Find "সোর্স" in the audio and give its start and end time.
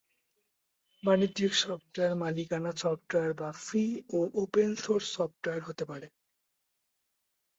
4.75-5.05